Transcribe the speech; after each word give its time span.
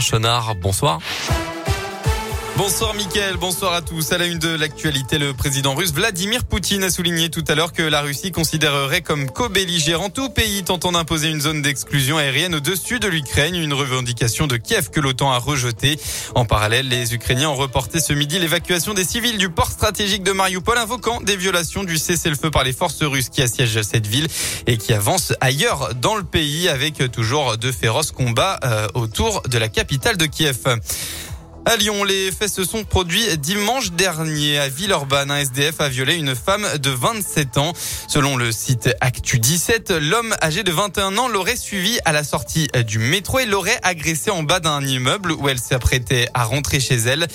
Valentin 0.00 0.16
Chenard. 0.18 0.54
Bonsoir. 0.56 0.98
Bonsoir 2.62 2.92
Mickaël, 2.92 3.38
bonsoir 3.38 3.72
à 3.72 3.80
tous. 3.80 4.12
À 4.12 4.18
la 4.18 4.26
une 4.26 4.38
de 4.38 4.50
l'actualité, 4.54 5.16
le 5.16 5.32
président 5.32 5.74
russe 5.74 5.94
Vladimir 5.94 6.44
Poutine 6.44 6.84
a 6.84 6.90
souligné 6.90 7.30
tout 7.30 7.42
à 7.48 7.54
l'heure 7.54 7.72
que 7.72 7.80
la 7.80 8.02
Russie 8.02 8.32
considérerait 8.32 9.00
comme 9.00 9.30
co-belligérant 9.30 10.10
tout 10.10 10.28
pays 10.28 10.62
tentant 10.62 10.92
d'imposer 10.92 11.30
une 11.30 11.40
zone 11.40 11.62
d'exclusion 11.62 12.18
aérienne 12.18 12.54
au-dessus 12.54 13.00
de 13.00 13.08
l'Ukraine, 13.08 13.54
une 13.54 13.72
revendication 13.72 14.46
de 14.46 14.58
Kiev 14.58 14.90
que 14.90 15.00
l'OTAN 15.00 15.32
a 15.32 15.38
rejetée. 15.38 15.98
En 16.34 16.44
parallèle, 16.44 16.86
les 16.86 17.14
Ukrainiens 17.14 17.48
ont 17.48 17.56
reporté 17.56 17.98
ce 17.98 18.12
midi 18.12 18.38
l'évacuation 18.38 18.92
des 18.92 19.04
civils 19.04 19.38
du 19.38 19.48
port 19.48 19.70
stratégique 19.70 20.22
de 20.22 20.32
Mariupol, 20.32 20.76
invoquant 20.76 21.22
des 21.22 21.38
violations 21.38 21.82
du 21.82 21.96
cessez-le-feu 21.96 22.50
par 22.50 22.64
les 22.64 22.74
forces 22.74 23.02
russes 23.02 23.30
qui 23.30 23.40
assiègent 23.40 23.80
cette 23.80 24.06
ville 24.06 24.28
et 24.66 24.76
qui 24.76 24.92
avancent 24.92 25.32
ailleurs 25.40 25.94
dans 25.94 26.14
le 26.14 26.24
pays 26.24 26.68
avec 26.68 27.10
toujours 27.10 27.56
de 27.56 27.72
féroces 27.72 28.12
combats 28.12 28.60
euh, 28.64 28.86
autour 28.92 29.40
de 29.48 29.56
la 29.56 29.70
capitale 29.70 30.18
de 30.18 30.26
Kiev. 30.26 30.58
À 31.66 31.76
Lyon, 31.76 32.04
les 32.04 32.32
faits 32.32 32.48
se 32.50 32.64
sont 32.64 32.84
produits 32.84 33.36
dimanche 33.36 33.92
dernier. 33.92 34.58
À 34.58 34.68
Villeurbanne, 34.68 35.30
un 35.30 35.36
SDF 35.36 35.80
a 35.80 35.90
violé 35.90 36.14
une 36.14 36.34
femme 36.34 36.66
de 36.78 36.90
27 36.90 37.58
ans. 37.58 37.74
Selon 38.08 38.38
le 38.38 38.50
site 38.50 38.88
Actu 39.02 39.38
17, 39.38 39.90
l'homme 39.90 40.34
âgé 40.42 40.62
de 40.62 40.72
21 40.72 41.18
ans 41.18 41.28
l'aurait 41.28 41.56
suivi 41.56 41.98
à 42.06 42.12
la 42.12 42.24
sortie 42.24 42.68
du 42.86 42.98
métro 42.98 43.40
et 43.40 43.46
l'aurait 43.46 43.78
agressé 43.82 44.30
en 44.30 44.42
bas 44.42 44.58
d'un 44.58 44.82
immeuble 44.84 45.32
où 45.32 45.50
elle 45.50 45.58
s'apprêtait 45.58 46.28
à 46.32 46.44
rentrer 46.44 46.80
chez 46.80 46.96
elle. 46.96 47.28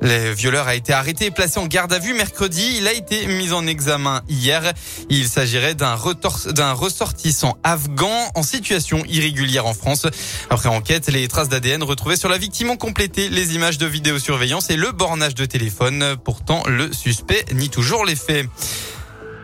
Le 0.00 0.32
violeur 0.32 0.66
a 0.68 0.74
été 0.74 0.92
arrêté 0.92 1.26
et 1.26 1.30
placé 1.30 1.58
en 1.58 1.66
garde 1.66 1.92
à 1.92 1.98
vue 1.98 2.14
mercredi. 2.14 2.76
Il 2.78 2.86
a 2.86 2.92
été 2.92 3.26
mis 3.26 3.52
en 3.52 3.66
examen 3.66 4.22
hier. 4.28 4.72
Il 5.10 5.28
s'agirait 5.28 5.74
d'un 5.74 5.94
ressortissant 5.94 7.58
afghan 7.64 8.30
en 8.34 8.42
situation 8.42 9.02
irrégulière 9.08 9.66
en 9.66 9.74
France. 9.74 10.06
Après 10.50 10.68
enquête, 10.68 11.08
les 11.08 11.26
traces 11.28 11.48
d'ADN 11.48 11.82
retrouvées 11.82 12.16
sur 12.16 12.28
la 12.28 12.38
victime 12.38 12.70
ont 12.70 12.76
complété 12.76 13.28
les 13.28 13.54
images 13.54 13.57
de 13.58 13.86
vidéosurveillance 13.86 14.70
et 14.70 14.76
le 14.76 14.92
bornage 14.92 15.34
de 15.34 15.44
téléphone. 15.44 16.16
Pourtant, 16.24 16.62
le 16.66 16.92
suspect 16.92 17.44
nie 17.52 17.68
toujours 17.68 18.04
les 18.04 18.14
faits. 18.14 18.46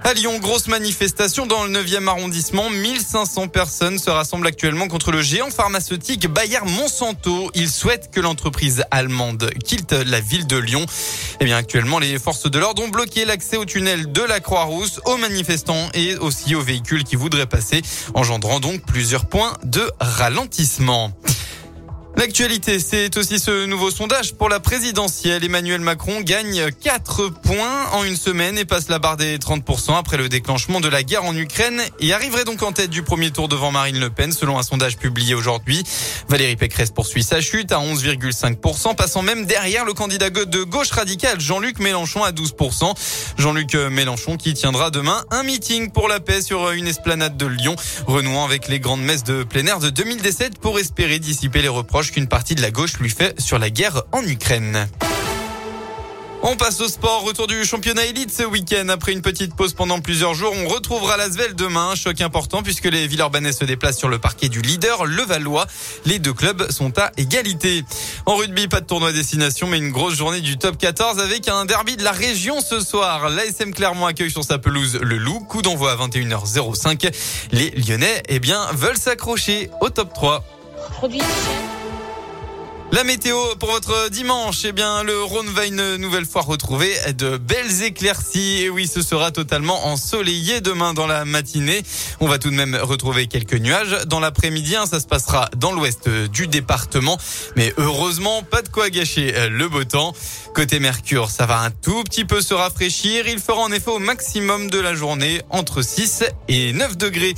À 0.04 0.14
Lyon, 0.14 0.38
grosse 0.38 0.68
manifestation 0.68 1.46
dans 1.46 1.64
le 1.64 1.72
9e 1.72 2.06
arrondissement. 2.06 2.70
1500 2.70 3.48
personnes 3.48 3.98
se 3.98 4.10
rassemblent 4.10 4.46
actuellement 4.46 4.86
contre 4.86 5.10
le 5.10 5.20
géant 5.20 5.50
pharmaceutique 5.50 6.28
Bayer 6.28 6.60
Monsanto. 6.64 7.50
Ils 7.54 7.68
souhaitent 7.68 8.12
que 8.12 8.20
l'entreprise 8.20 8.84
allemande 8.92 9.50
quitte 9.64 9.92
la 9.92 10.20
ville 10.20 10.46
de 10.46 10.58
Lyon. 10.58 10.86
Eh 11.40 11.44
bien, 11.44 11.56
actuellement, 11.56 11.98
les 11.98 12.18
forces 12.20 12.48
de 12.48 12.58
l'ordre 12.58 12.84
ont 12.84 12.88
bloqué 12.88 13.24
l'accès 13.24 13.56
au 13.56 13.64
tunnel 13.64 14.12
de 14.12 14.22
la 14.22 14.38
Croix-Rousse 14.38 15.00
aux 15.06 15.16
manifestants 15.16 15.88
et 15.92 16.14
aussi 16.16 16.54
aux 16.54 16.62
véhicules 16.62 17.02
qui 17.02 17.16
voudraient 17.16 17.46
passer, 17.46 17.82
engendrant 18.14 18.60
donc 18.60 18.86
plusieurs 18.86 19.26
points 19.26 19.54
de 19.64 19.90
ralentissement. 19.98 21.12
L'actualité, 22.16 22.78
c'est 22.78 23.16
aussi 23.16 23.40
ce 23.40 23.66
nouveau 23.66 23.90
sondage 23.90 24.34
pour 24.34 24.48
la 24.48 24.60
présidentielle. 24.60 25.44
Emmanuel 25.44 25.80
Macron 25.80 26.20
gagne 26.20 26.70
4 26.70 27.28
points 27.28 27.90
en 27.92 28.04
une 28.04 28.16
semaine 28.16 28.56
et 28.56 28.64
passe 28.64 28.88
la 28.88 29.00
barre 29.00 29.16
des 29.16 29.36
30% 29.36 29.98
après 29.98 30.16
le 30.16 30.28
déclenchement 30.28 30.80
de 30.80 30.88
la 30.88 31.02
guerre 31.02 31.24
en 31.24 31.36
Ukraine 31.36 31.82
et 31.98 32.12
arriverait 32.12 32.44
donc 32.44 32.62
en 32.62 32.70
tête 32.70 32.90
du 32.90 33.02
premier 33.02 33.32
tour 33.32 33.48
devant 33.48 33.72
Marine 33.72 33.98
Le 33.98 34.10
Pen 34.10 34.30
selon 34.30 34.58
un 34.58 34.62
sondage 34.62 34.96
publié 34.96 35.34
aujourd'hui. 35.34 35.82
Valérie 36.28 36.54
Pécresse 36.54 36.92
poursuit 36.92 37.24
sa 37.24 37.40
chute 37.40 37.72
à 37.72 37.78
11,5%, 37.78 38.94
passant 38.94 39.22
même 39.22 39.44
derrière 39.44 39.84
le 39.84 39.92
candidat 39.92 40.30
de 40.30 40.62
gauche 40.62 40.92
radicale 40.92 41.40
Jean-Luc 41.40 41.80
Mélenchon 41.80 42.22
à 42.22 42.30
12%. 42.30 42.94
Jean-Luc 43.38 43.74
Mélenchon 43.74 44.36
qui 44.36 44.54
tiendra 44.54 44.90
demain 44.90 45.24
un 45.32 45.42
meeting 45.42 45.90
pour 45.90 46.06
la 46.06 46.20
paix 46.20 46.42
sur 46.42 46.70
une 46.70 46.86
esplanade 46.86 47.36
de 47.36 47.46
Lyon, 47.46 47.74
renouant 48.06 48.44
avec 48.44 48.68
les 48.68 48.78
grandes 48.78 49.02
messes 49.02 49.24
de 49.24 49.42
plein 49.42 49.66
air 49.66 49.80
de 49.80 49.90
2017 49.90 50.58
pour 50.58 50.78
espérer 50.78 51.18
dissiper 51.18 51.60
les 51.60 51.68
reproches 51.68 52.03
qu'une 52.10 52.28
partie 52.28 52.54
de 52.54 52.62
la 52.62 52.70
gauche 52.70 52.98
lui 52.98 53.10
fait 53.10 53.38
sur 53.40 53.58
la 53.58 53.70
guerre 53.70 54.02
en 54.12 54.22
Ukraine. 54.22 54.88
On 56.46 56.56
passe 56.56 56.78
au 56.82 56.88
sport. 56.88 57.22
Retour 57.22 57.46
du 57.46 57.64
championnat 57.64 58.04
élite 58.04 58.30
ce 58.30 58.42
week-end. 58.42 58.90
Après 58.90 59.12
une 59.12 59.22
petite 59.22 59.56
pause 59.56 59.72
pendant 59.72 60.00
plusieurs 60.00 60.34
jours, 60.34 60.52
on 60.54 60.68
retrouvera 60.68 61.16
l'Asvel 61.16 61.54
demain. 61.54 61.94
Choc 61.94 62.20
important 62.20 62.62
puisque 62.62 62.84
les 62.84 63.06
Villeurbanais 63.06 63.52
se 63.52 63.64
déplacent 63.64 63.96
sur 63.96 64.10
le 64.10 64.18
parquet 64.18 64.50
du 64.50 64.60
leader, 64.60 65.06
le 65.06 65.22
Valois. 65.22 65.66
Les 66.04 66.18
deux 66.18 66.34
clubs 66.34 66.70
sont 66.70 66.98
à 66.98 67.12
égalité. 67.16 67.82
En 68.26 68.36
rugby, 68.36 68.68
pas 68.68 68.82
de 68.82 68.86
tournoi 68.86 69.12
destination, 69.12 69.68
mais 69.68 69.78
une 69.78 69.90
grosse 69.90 70.16
journée 70.16 70.42
du 70.42 70.58
top 70.58 70.76
14 70.76 71.18
avec 71.18 71.48
un 71.48 71.64
derby 71.64 71.96
de 71.96 72.04
la 72.04 72.12
région 72.12 72.60
ce 72.60 72.80
soir. 72.80 73.30
L'ASM 73.30 73.72
Clermont 73.72 74.04
accueille 74.04 74.30
sur 74.30 74.44
sa 74.44 74.58
pelouse 74.58 74.98
le 75.00 75.16
Loup. 75.16 75.40
Coup 75.48 75.62
d'envoi 75.62 75.92
à 75.92 75.96
21h05. 75.96 77.10
Les 77.52 77.70
Lyonnais, 77.70 78.22
eh 78.28 78.38
bien, 78.38 78.66
veulent 78.74 78.98
s'accrocher 78.98 79.70
au 79.80 79.88
top 79.88 80.12
3. 80.12 80.44
La 82.94 83.02
météo 83.02 83.36
pour 83.58 83.72
votre 83.72 84.08
dimanche, 84.08 84.60
eh 84.64 84.70
bien, 84.70 85.02
le 85.02 85.20
Rhône 85.20 85.48
va 85.48 85.66
une 85.66 85.96
nouvelle 85.96 86.24
fois 86.24 86.42
retrouver 86.42 86.94
de 87.18 87.38
belles 87.38 87.82
éclaircies. 87.82 88.62
Et 88.62 88.70
oui, 88.70 88.86
ce 88.86 89.02
sera 89.02 89.32
totalement 89.32 89.88
ensoleillé 89.88 90.60
demain 90.60 90.94
dans 90.94 91.08
la 91.08 91.24
matinée. 91.24 91.82
On 92.20 92.28
va 92.28 92.38
tout 92.38 92.50
de 92.50 92.54
même 92.54 92.76
retrouver 92.76 93.26
quelques 93.26 93.56
nuages. 93.56 94.04
Dans 94.06 94.20
l'après-midi, 94.20 94.76
hein, 94.76 94.86
ça 94.86 95.00
se 95.00 95.08
passera 95.08 95.48
dans 95.56 95.72
l'ouest 95.72 96.08
du 96.08 96.46
département. 96.46 97.18
Mais 97.56 97.74
heureusement, 97.78 98.44
pas 98.44 98.62
de 98.62 98.68
quoi 98.68 98.90
gâcher 98.90 99.48
le 99.48 99.68
beau 99.68 99.82
temps. 99.82 100.12
Côté 100.54 100.78
Mercure, 100.78 101.30
ça 101.30 101.46
va 101.46 101.62
un 101.62 101.72
tout 101.72 102.04
petit 102.04 102.24
peu 102.24 102.42
se 102.42 102.54
rafraîchir. 102.54 103.26
Il 103.26 103.40
fera 103.40 103.62
en 103.62 103.72
effet 103.72 103.90
au 103.90 103.98
maximum 103.98 104.70
de 104.70 104.78
la 104.78 104.94
journée 104.94 105.42
entre 105.50 105.82
6 105.82 106.22
et 106.46 106.72
9 106.72 106.96
degrés. 106.96 107.34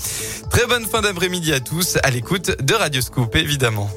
Très 0.51 0.67
bonne 0.67 0.85
fin 0.85 1.01
d'après-midi 1.01 1.55
à 1.55 1.61
tous 1.61 1.97
à 2.03 2.11
l'écoute 2.11 2.63
de 2.63 2.75
Radio 2.75 3.01
Scoop, 3.01 3.35
évidemment. 3.37 3.91